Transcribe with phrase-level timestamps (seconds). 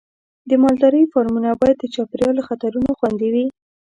[0.49, 3.45] د مالدارۍ فارمونه باید د چاپېریال له خطرونو خوندي وي.